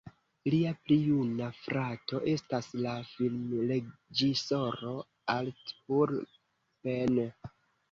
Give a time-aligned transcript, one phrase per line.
[0.51, 4.97] Lia pli juna frato estas la filmreĝisoro
[5.37, 7.25] Arthur Penn.